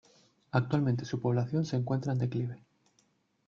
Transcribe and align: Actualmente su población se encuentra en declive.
Actualmente 0.49 1.05
su 1.05 1.19
población 1.21 1.63
se 1.63 1.75
encuentra 1.75 2.13
en 2.13 2.17
declive. 2.17 2.63